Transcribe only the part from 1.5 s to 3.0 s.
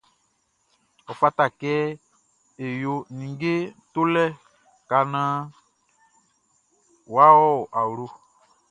kɛ e wɔ